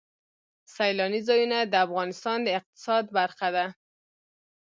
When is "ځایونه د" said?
1.27-1.73